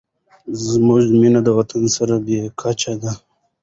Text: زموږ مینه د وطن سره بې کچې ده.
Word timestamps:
زموږ 0.67 1.03
مینه 1.19 1.41
د 1.45 1.49
وطن 1.57 1.83
سره 1.95 2.15
بې 2.25 2.39
کچې 2.59 2.93
ده. 3.01 3.11